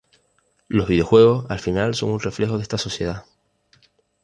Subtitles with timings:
[0.67, 3.23] los videojuegos al final son un reflejo de esta sociedad